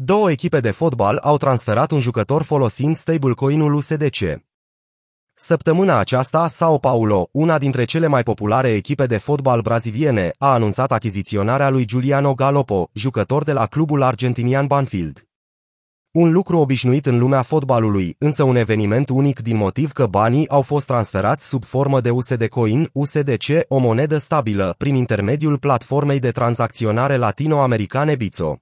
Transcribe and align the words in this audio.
Două 0.00 0.30
echipe 0.30 0.60
de 0.60 0.70
fotbal 0.70 1.16
au 1.16 1.36
transferat 1.36 1.90
un 1.90 2.00
jucător 2.00 2.42
folosind 2.42 2.96
stablecoin-ul 2.96 3.74
USDC. 3.74 4.42
Săptămâna 5.34 5.98
aceasta, 5.98 6.46
Sao 6.46 6.78
Paulo, 6.78 7.28
una 7.32 7.58
dintre 7.58 7.84
cele 7.84 8.06
mai 8.06 8.22
populare 8.22 8.68
echipe 8.68 9.06
de 9.06 9.16
fotbal 9.16 9.60
braziliene, 9.60 10.30
a 10.38 10.52
anunțat 10.52 10.92
achiziționarea 10.92 11.68
lui 11.68 11.84
Giuliano 11.84 12.34
Galopo, 12.34 12.90
jucător 12.92 13.44
de 13.44 13.52
la 13.52 13.66
clubul 13.66 14.02
argentinian 14.02 14.66
Banfield. 14.66 15.28
Un 16.10 16.32
lucru 16.32 16.58
obișnuit 16.58 17.06
în 17.06 17.18
lumea 17.18 17.42
fotbalului, 17.42 18.16
însă 18.18 18.42
un 18.42 18.56
eveniment 18.56 19.08
unic 19.08 19.40
din 19.40 19.56
motiv 19.56 19.92
că 19.92 20.06
banii 20.06 20.48
au 20.48 20.62
fost 20.62 20.86
transferați 20.86 21.48
sub 21.48 21.64
formă 21.64 22.00
de 22.00 22.10
USD 22.10 22.46
Coin, 22.46 22.90
USDC, 22.92 23.44
o 23.68 23.78
monedă 23.78 24.18
stabilă, 24.18 24.74
prin 24.78 24.94
intermediul 24.94 25.58
platformei 25.58 26.18
de 26.18 26.30
tranzacționare 26.30 27.16
latino-americane 27.16 28.14
Bizo. 28.14 28.58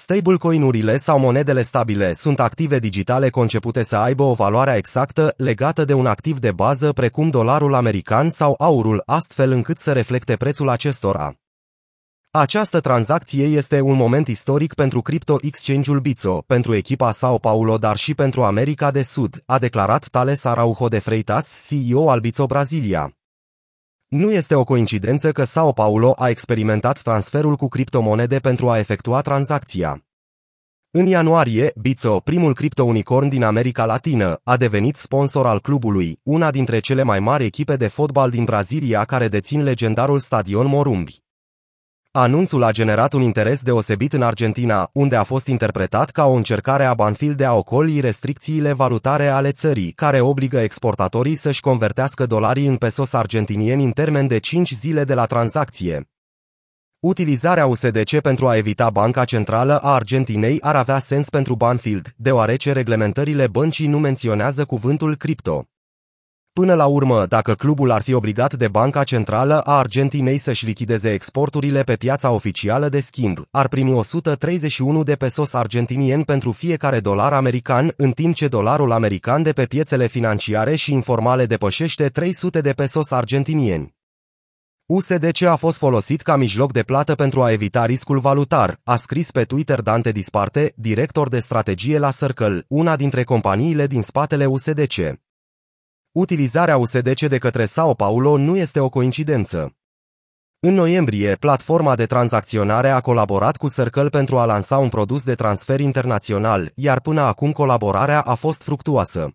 Stablecoin-urile 0.00 0.96
sau 0.96 1.18
monedele 1.18 1.62
stabile 1.62 2.12
sunt 2.12 2.40
active 2.40 2.78
digitale 2.78 3.30
concepute 3.30 3.82
să 3.82 3.96
aibă 3.96 4.22
o 4.22 4.34
valoare 4.34 4.76
exactă 4.76 5.34
legată 5.36 5.84
de 5.84 5.92
un 5.92 6.06
activ 6.06 6.38
de 6.38 6.52
bază 6.52 6.92
precum 6.92 7.30
dolarul 7.30 7.74
american 7.74 8.28
sau 8.28 8.54
aurul, 8.58 9.02
astfel 9.06 9.50
încât 9.50 9.78
să 9.78 9.92
reflecte 9.92 10.36
prețul 10.36 10.68
acestora. 10.68 11.34
Această 12.30 12.80
tranzacție 12.80 13.44
este 13.44 13.80
un 13.80 13.96
moment 13.96 14.28
istoric 14.28 14.74
pentru 14.74 15.02
crypto 15.02 15.38
exchange-ul 15.40 16.00
Bitso, 16.00 16.42
pentru 16.46 16.74
echipa 16.74 17.10
Sao 17.10 17.38
Paulo, 17.38 17.78
dar 17.78 17.96
și 17.96 18.14
pentru 18.14 18.44
America 18.44 18.90
de 18.90 19.02
Sud, 19.02 19.42
a 19.46 19.58
declarat 19.58 20.08
Thales 20.08 20.44
Araujo 20.44 20.88
de 20.88 20.98
Freitas, 20.98 21.66
CEO 21.68 22.10
al 22.10 22.20
Bitso 22.20 22.46
Brazilia. 22.46 23.17
Nu 24.08 24.32
este 24.32 24.54
o 24.54 24.64
coincidență 24.64 25.32
că 25.32 25.44
Sao 25.44 25.72
Paulo 25.72 26.14
a 26.16 26.28
experimentat 26.28 27.02
transferul 27.02 27.56
cu 27.56 27.68
criptomonede 27.68 28.38
pentru 28.38 28.68
a 28.70 28.78
efectua 28.78 29.20
tranzacția. 29.20 30.04
În 30.90 31.06
ianuarie, 31.06 31.72
Bitso, 31.80 32.20
primul 32.20 32.54
criptounicorn 32.54 33.28
din 33.28 33.42
America 33.42 33.84
Latină, 33.84 34.40
a 34.44 34.56
devenit 34.56 34.96
sponsor 34.96 35.46
al 35.46 35.60
clubului, 35.60 36.20
una 36.22 36.50
dintre 36.50 36.80
cele 36.80 37.02
mai 37.02 37.20
mari 37.20 37.44
echipe 37.44 37.76
de 37.76 37.88
fotbal 37.88 38.30
din 38.30 38.44
Brazilia 38.44 39.04
care 39.04 39.28
dețin 39.28 39.62
legendarul 39.62 40.18
stadion 40.18 40.66
Morumbi. 40.66 41.22
Anunțul 42.10 42.62
a 42.62 42.70
generat 42.70 43.12
un 43.12 43.20
interes 43.20 43.62
deosebit 43.62 44.12
în 44.12 44.22
Argentina, 44.22 44.90
unde 44.92 45.16
a 45.16 45.22
fost 45.22 45.46
interpretat 45.46 46.10
ca 46.10 46.26
o 46.26 46.32
încercare 46.32 46.84
a 46.84 46.94
Banfield 46.94 47.36
de 47.36 47.44
a 47.44 47.54
ocoli 47.54 48.00
restricțiile 48.00 48.72
valutare 48.72 49.26
ale 49.26 49.52
țării, 49.52 49.90
care 49.92 50.20
obligă 50.20 50.58
exportatorii 50.58 51.34
să-și 51.34 51.60
convertească 51.60 52.26
dolarii 52.26 52.66
în 52.66 52.76
pesos 52.76 53.12
argentinieni 53.12 53.84
în 53.84 53.90
termen 53.90 54.26
de 54.26 54.38
5 54.38 54.70
zile 54.70 55.04
de 55.04 55.14
la 55.14 55.24
tranzacție. 55.24 56.08
Utilizarea 57.00 57.66
USDC 57.66 58.20
pentru 58.20 58.48
a 58.48 58.56
evita 58.56 58.90
Banca 58.90 59.24
Centrală 59.24 59.78
a 59.78 59.94
Argentinei 59.94 60.60
ar 60.60 60.76
avea 60.76 60.98
sens 60.98 61.28
pentru 61.28 61.54
Banfield, 61.54 62.14
deoarece 62.16 62.72
reglementările 62.72 63.46
băncii 63.46 63.86
nu 63.86 63.98
menționează 63.98 64.64
cuvântul 64.64 65.16
cripto. 65.16 65.66
Până 66.58 66.74
la 66.74 66.86
urmă, 66.86 67.26
dacă 67.26 67.54
clubul 67.54 67.90
ar 67.90 68.02
fi 68.02 68.12
obligat 68.12 68.54
de 68.54 68.68
Banca 68.68 69.04
Centrală 69.04 69.60
a 69.60 69.78
Argentinei 69.78 70.38
să-și 70.38 70.64
lichideze 70.64 71.12
exporturile 71.12 71.82
pe 71.82 71.96
piața 71.96 72.30
oficială 72.30 72.88
de 72.88 73.00
schimb, 73.00 73.38
ar 73.50 73.68
primi 73.68 73.92
131 73.92 75.02
de 75.02 75.14
pesos 75.14 75.54
argentinieni 75.54 76.24
pentru 76.24 76.52
fiecare 76.52 77.00
dolar 77.00 77.32
american, 77.32 77.92
în 77.96 78.10
timp 78.10 78.34
ce 78.34 78.48
dolarul 78.48 78.92
american 78.92 79.42
de 79.42 79.52
pe 79.52 79.64
piețele 79.64 80.06
financiare 80.06 80.74
și 80.74 80.92
informale 80.92 81.46
depășește 81.46 82.08
300 82.08 82.60
de 82.60 82.72
pesos 82.72 83.10
argentinieni. 83.10 83.94
USDC 84.86 85.42
a 85.42 85.56
fost 85.56 85.78
folosit 85.78 86.22
ca 86.22 86.36
mijloc 86.36 86.72
de 86.72 86.82
plată 86.82 87.14
pentru 87.14 87.42
a 87.42 87.52
evita 87.52 87.86
riscul 87.86 88.18
valutar, 88.18 88.80
a 88.84 88.96
scris 88.96 89.30
pe 89.30 89.44
Twitter 89.44 89.80
Dante 89.80 90.12
Disparte, 90.12 90.72
director 90.76 91.28
de 91.28 91.38
strategie 91.38 91.98
la 91.98 92.10
Circle, 92.10 92.64
una 92.68 92.96
dintre 92.96 93.24
companiile 93.24 93.86
din 93.86 94.02
spatele 94.02 94.46
USDC. 94.46 95.27
Utilizarea 96.18 96.76
USDC 96.76 97.20
de 97.20 97.38
către 97.38 97.64
Sao 97.64 97.94
Paulo 97.94 98.36
nu 98.36 98.56
este 98.56 98.80
o 98.80 98.88
coincidență. 98.88 99.76
În 100.60 100.74
noiembrie, 100.74 101.34
platforma 101.34 101.94
de 101.94 102.06
tranzacționare 102.06 102.88
a 102.88 103.00
colaborat 103.00 103.56
cu 103.56 103.68
Circle 103.68 104.08
pentru 104.08 104.38
a 104.38 104.44
lansa 104.44 104.78
un 104.78 104.88
produs 104.88 105.22
de 105.24 105.34
transfer 105.34 105.80
internațional, 105.80 106.72
iar 106.74 107.00
până 107.00 107.20
acum 107.20 107.52
colaborarea 107.52 108.20
a 108.20 108.34
fost 108.34 108.62
fructuoasă. 108.62 109.32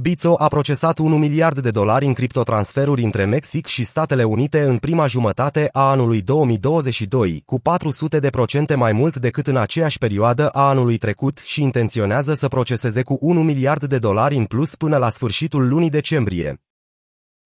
Bitso 0.00 0.34
a 0.34 0.48
procesat 0.48 0.98
1 0.98 1.18
miliard 1.18 1.58
de 1.58 1.70
dolari 1.70 2.06
în 2.06 2.12
criptotransferuri 2.12 3.02
între 3.02 3.24
Mexic 3.24 3.66
și 3.66 3.84
Statele 3.84 4.24
Unite 4.24 4.62
în 4.62 4.78
prima 4.78 5.06
jumătate 5.06 5.68
a 5.72 5.90
anului 5.90 6.22
2022, 6.22 7.42
cu 7.46 7.60
400 7.60 8.18
de 8.18 8.30
procente 8.30 8.74
mai 8.74 8.92
mult 8.92 9.16
decât 9.16 9.46
în 9.46 9.56
aceeași 9.56 9.98
perioadă 9.98 10.48
a 10.48 10.68
anului 10.68 10.96
trecut 10.96 11.38
și 11.38 11.62
intenționează 11.62 12.34
să 12.34 12.48
proceseze 12.48 13.02
cu 13.02 13.18
1 13.20 13.42
miliard 13.42 13.84
de 13.84 13.98
dolari 13.98 14.36
în 14.36 14.44
plus 14.44 14.74
până 14.74 14.96
la 14.96 15.08
sfârșitul 15.08 15.68
lunii 15.68 15.90
decembrie. 15.90 16.62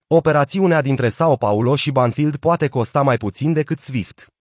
Operațiunea 0.07 0.83
dintre 0.83 1.09
Sao 1.09 1.37
Paulo 1.37 1.77
și 1.77 1.91
Banfield 1.91 2.37
poate 2.37 2.69
costa 2.69 3.03
mai 3.03 3.17
puțin 3.17 3.53
decât 3.53 3.79
SWIFT. 3.81 4.36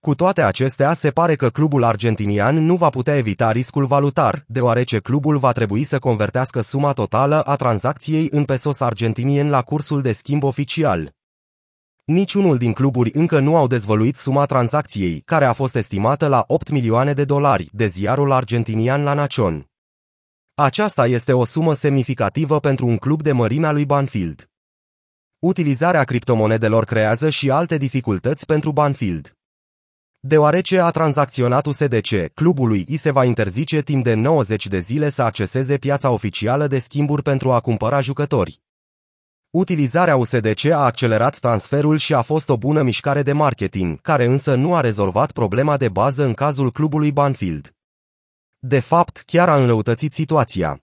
Cu 0.00 0.14
toate 0.14 0.42
acestea, 0.42 0.92
se 0.92 1.10
pare 1.10 1.34
că 1.34 1.50
clubul 1.50 1.84
argentinian 1.84 2.64
nu 2.64 2.76
va 2.76 2.88
putea 2.88 3.16
evita 3.16 3.52
riscul 3.52 3.86
valutar, 3.86 4.44
deoarece 4.46 4.98
clubul 4.98 5.38
va 5.38 5.52
trebui 5.52 5.82
să 5.82 5.98
convertească 5.98 6.60
suma 6.60 6.92
totală 6.92 7.42
a 7.42 7.56
tranzacției 7.56 8.28
în 8.30 8.44
pesos 8.44 8.80
argentinien 8.80 9.50
la 9.50 9.62
cursul 9.62 10.02
de 10.02 10.12
schimb 10.12 10.42
oficial. 10.42 11.14
Niciunul 12.04 12.58
din 12.58 12.72
cluburi 12.72 13.10
încă 13.14 13.38
nu 13.38 13.56
au 13.56 13.66
dezvăluit 13.66 14.16
suma 14.16 14.46
tranzacției, 14.46 15.20
care 15.20 15.44
a 15.44 15.52
fost 15.52 15.74
estimată 15.74 16.26
la 16.26 16.44
8 16.46 16.70
milioane 16.70 17.12
de 17.12 17.24
dolari, 17.24 17.68
de 17.72 17.86
ziarul 17.86 18.32
argentinian 18.32 19.02
La 19.02 19.14
Nacion. 19.14 19.70
Aceasta 20.54 21.06
este 21.06 21.32
o 21.32 21.44
sumă 21.44 21.74
semnificativă 21.74 22.60
pentru 22.60 22.86
un 22.86 22.96
club 22.96 23.22
de 23.22 23.32
mărimea 23.32 23.72
lui 23.72 23.86
Banfield. 23.86 24.50
Utilizarea 25.38 26.04
criptomonedelor 26.04 26.84
creează 26.84 27.28
și 27.28 27.50
alte 27.50 27.76
dificultăți 27.76 28.46
pentru 28.46 28.72
Banfield. 28.72 29.34
Deoarece 30.22 30.78
a 30.78 30.90
tranzacționat 30.90 31.66
USDC, 31.66 32.32
clubului 32.34 32.84
i 32.88 32.96
se 32.96 33.10
va 33.10 33.24
interzice 33.24 33.82
timp 33.82 34.04
de 34.04 34.14
90 34.14 34.66
de 34.66 34.78
zile 34.78 35.08
să 35.08 35.22
acceseze 35.22 35.78
piața 35.78 36.10
oficială 36.10 36.66
de 36.66 36.78
schimburi 36.78 37.22
pentru 37.22 37.52
a 37.52 37.60
cumpăra 37.60 38.00
jucători. 38.00 38.60
Utilizarea 39.50 40.16
USDC 40.16 40.64
a 40.64 40.84
accelerat 40.84 41.38
transferul 41.38 41.96
și 41.96 42.14
a 42.14 42.22
fost 42.22 42.48
o 42.48 42.56
bună 42.56 42.82
mișcare 42.82 43.22
de 43.22 43.32
marketing, 43.32 44.00
care 44.00 44.24
însă 44.24 44.54
nu 44.54 44.74
a 44.74 44.80
rezolvat 44.80 45.32
problema 45.32 45.76
de 45.76 45.88
bază 45.88 46.24
în 46.24 46.34
cazul 46.34 46.72
clubului 46.72 47.12
Banfield. 47.12 47.74
De 48.58 48.78
fapt, 48.80 49.22
chiar 49.26 49.48
a 49.48 49.56
înrăutățit 49.56 50.12
situația. 50.12 50.80